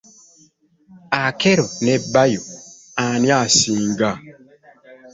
[1.23, 2.41] Akello ne Bayo
[3.03, 4.09] ani asinga?